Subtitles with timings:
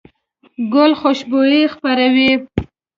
[0.73, 2.31] ګل خوشبويي خپروي.